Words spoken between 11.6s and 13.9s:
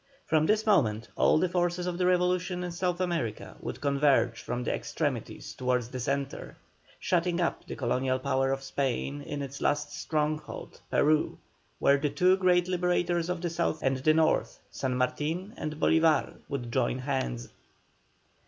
where the two great liberators of the South